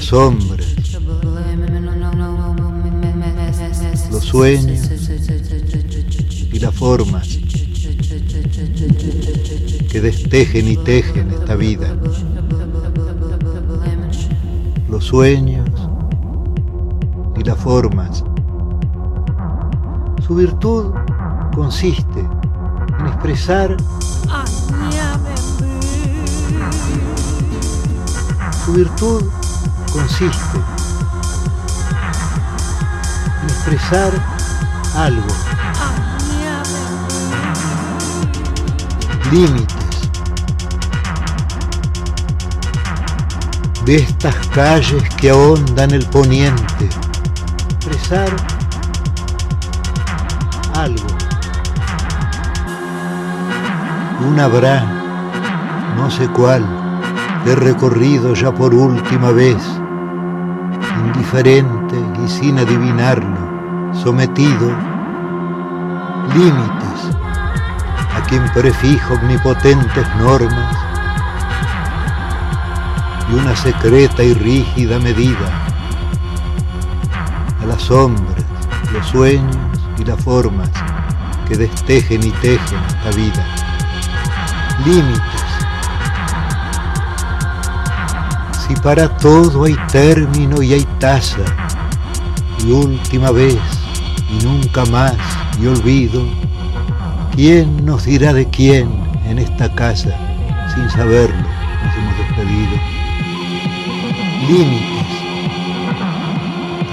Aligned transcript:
las 0.00 0.08
sombras, 0.08 0.66
los 4.10 4.24
sueños 4.24 4.90
y 6.52 6.58
las 6.58 6.74
formas 6.74 7.28
que 9.90 10.00
destejen 10.00 10.68
y 10.68 10.76
tejen 10.78 11.30
esta 11.32 11.54
vida. 11.54 11.94
Los 14.88 15.04
sueños 15.04 15.68
y 17.36 17.44
las 17.44 17.58
formas. 17.58 18.24
Su 20.26 20.34
virtud 20.34 20.94
consiste 21.54 22.20
en 23.00 23.06
expresar 23.06 23.76
su 28.64 28.72
virtud 28.72 29.24
consiste 29.92 30.58
en 33.42 33.48
expresar 33.48 34.12
algo, 34.96 35.26
límites. 39.30 39.76
De 43.84 43.96
estas 43.96 44.34
calles 44.48 45.02
que 45.16 45.30
ahondan 45.30 45.90
el 45.90 46.04
poniente, 46.06 46.88
expresar 47.70 48.28
algo. 50.74 51.06
Un 54.20 54.38
habrá, 54.38 54.84
no 55.96 56.10
sé 56.10 56.28
cuál, 56.28 56.89
he 57.46 57.54
recorrido 57.54 58.34
ya 58.34 58.52
por 58.52 58.74
última 58.74 59.30
vez, 59.30 59.56
indiferente 61.06 61.96
y 62.24 62.28
sin 62.28 62.58
adivinarlo, 62.58 63.94
sometido, 63.94 64.70
límites 66.34 67.16
a 68.14 68.22
quien 68.28 68.44
prefijo 68.52 69.14
omnipotentes 69.14 70.06
normas 70.16 70.76
y 73.30 73.34
una 73.34 73.56
secreta 73.56 74.22
y 74.22 74.34
rígida 74.34 74.98
medida 74.98 75.66
a 77.62 77.66
las 77.66 77.82
sombras, 77.82 78.44
los 78.92 79.06
sueños 79.06 79.56
y 79.98 80.04
las 80.04 80.22
formas 80.22 80.70
que 81.48 81.56
destejen 81.56 82.22
y 82.22 82.30
tejen 82.30 82.78
esta 82.88 83.10
vida. 83.10 83.44
Límites 84.84 85.29
Si 88.70 88.76
para 88.76 89.08
todo 89.16 89.64
hay 89.64 89.74
término 89.90 90.62
y 90.62 90.74
hay 90.74 90.86
tasa, 91.00 91.42
y 92.64 92.70
última 92.70 93.32
vez, 93.32 93.58
y 94.30 94.44
nunca 94.44 94.84
más, 94.84 95.16
y 95.60 95.66
olvido, 95.66 96.22
¿quién 97.34 97.84
nos 97.84 98.04
dirá 98.04 98.32
de 98.32 98.48
quién 98.48 98.88
en 99.26 99.40
esta 99.40 99.74
casa? 99.74 100.16
Sin 100.72 100.88
saberlo, 100.88 101.34
nos 101.34 101.96
hemos 101.96 102.16
despedido. 102.18 102.76
Límites. 104.48 105.16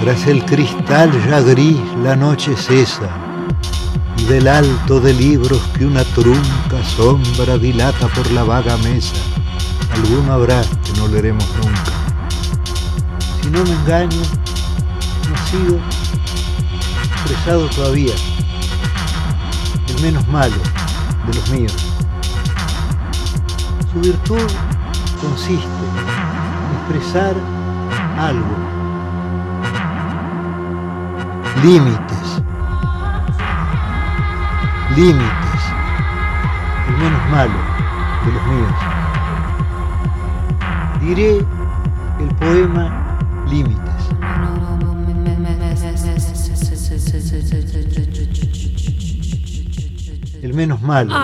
Tras 0.00 0.26
el 0.26 0.44
cristal 0.44 1.12
ya 1.30 1.40
gris 1.42 1.78
la 2.02 2.16
noche 2.16 2.56
cesa, 2.56 3.08
y 4.16 4.24
del 4.24 4.48
alto 4.48 4.98
de 4.98 5.14
libros 5.14 5.62
que 5.78 5.86
una 5.86 6.02
trunca 6.02 6.82
sombra 6.96 7.56
dilata 7.56 8.08
por 8.08 8.28
la 8.32 8.42
vaga 8.42 8.76
mesa 8.78 9.14
alguno 9.98 10.32
habrá 10.32 10.62
que 10.62 10.92
no 11.00 11.08
leeremos 11.08 11.44
nunca. 11.56 11.92
Si 13.40 13.50
no 13.50 13.64
me 13.64 13.70
engaño, 13.70 14.20
no 15.28 15.34
ha 15.34 15.46
sido 15.46 15.78
expresado 17.04 17.66
todavía, 17.70 18.14
el 19.88 20.02
menos 20.02 20.26
malo 20.28 20.56
de 21.26 21.34
los 21.34 21.50
míos. 21.50 21.74
Su 23.92 24.00
virtud 24.00 24.50
consiste 25.20 25.66
en 25.66 26.96
expresar 26.96 27.34
algo, 28.18 28.56
límites, 31.62 32.42
límites, 34.94 35.62
el 36.88 36.96
menos 36.98 37.30
malo 37.30 37.58
de 38.24 38.32
los 38.32 38.46
míos 38.46 38.97
diré 41.08 41.38
el 41.38 42.28
poema 42.38 43.18
Límites. 43.48 43.78
El 50.42 50.52
menos 50.54 50.82
malo. 50.82 51.14